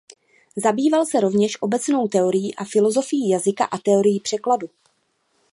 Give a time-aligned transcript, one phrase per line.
[0.55, 4.69] Zabýval se rovněž obecnou teorií a filozofií jazyka i teorií překladu.